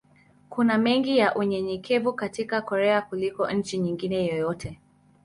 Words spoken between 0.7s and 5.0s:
mengi ya unyenyekevu katika Korea kuliko nchi nyingine yoyote.